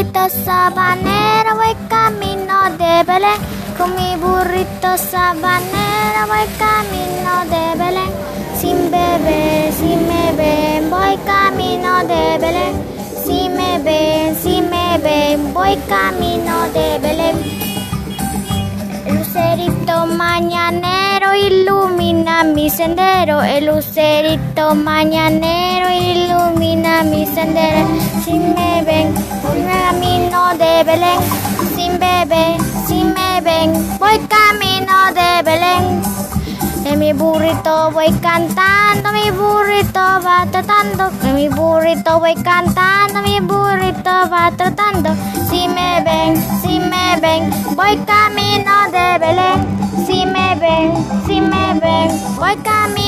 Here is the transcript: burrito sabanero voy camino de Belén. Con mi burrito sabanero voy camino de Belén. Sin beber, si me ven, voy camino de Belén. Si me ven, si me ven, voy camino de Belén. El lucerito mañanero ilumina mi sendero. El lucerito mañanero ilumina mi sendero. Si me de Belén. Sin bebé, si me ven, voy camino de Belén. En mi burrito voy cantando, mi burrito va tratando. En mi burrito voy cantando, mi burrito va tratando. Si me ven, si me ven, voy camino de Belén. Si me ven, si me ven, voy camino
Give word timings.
burrito 0.00 0.28
sabanero 0.30 1.56
voy 1.56 1.76
camino 1.88 2.56
de 2.78 3.04
Belén. 3.04 3.40
Con 3.76 3.94
mi 3.94 4.16
burrito 4.16 4.96
sabanero 4.96 6.20
voy 6.26 6.46
camino 6.58 7.32
de 7.52 7.78
Belén. 7.78 8.10
Sin 8.58 8.90
beber, 8.90 9.70
si 9.72 9.96
me 10.08 10.32
ven, 10.38 10.90
voy 10.90 11.18
camino 11.26 11.98
de 12.04 12.38
Belén. 12.38 12.74
Si 13.26 13.48
me 13.50 13.78
ven, 13.80 14.34
si 14.36 14.62
me 14.62 14.96
ven, 14.98 15.52
voy 15.52 15.76
camino 15.86 16.54
de 16.72 16.98
Belén. 16.98 17.36
El 19.06 19.16
lucerito 19.18 20.06
mañanero 20.06 21.34
ilumina 21.34 22.44
mi 22.44 22.70
sendero. 22.70 23.42
El 23.42 23.66
lucerito 23.66 24.74
mañanero 24.74 25.90
ilumina 25.90 27.02
mi 27.02 27.26
sendero. 27.26 27.86
Si 28.24 28.38
me 28.38 28.59
de 30.58 30.84
Belén. 30.84 31.20
Sin 31.74 31.98
bebé, 31.98 32.56
si 32.86 33.04
me 33.04 33.40
ven, 33.40 33.72
voy 33.98 34.18
camino 34.28 35.12
de 35.14 35.42
Belén. 35.42 36.02
En 36.84 36.98
mi 36.98 37.12
burrito 37.12 37.90
voy 37.92 38.10
cantando, 38.20 39.12
mi 39.12 39.30
burrito 39.30 40.00
va 40.24 40.46
tratando. 40.50 41.10
En 41.22 41.34
mi 41.34 41.48
burrito 41.48 42.18
voy 42.18 42.34
cantando, 42.34 43.22
mi 43.22 43.40
burrito 43.40 44.10
va 44.30 44.50
tratando. 44.56 45.10
Si 45.48 45.68
me 45.68 46.02
ven, 46.02 46.36
si 46.62 46.80
me 46.80 47.20
ven, 47.20 47.50
voy 47.76 47.96
camino 47.98 48.74
de 48.90 49.18
Belén. 49.18 49.58
Si 50.06 50.26
me 50.26 50.54
ven, 50.56 50.92
si 51.26 51.40
me 51.40 51.78
ven, 51.80 52.08
voy 52.38 52.56
camino 52.56 53.00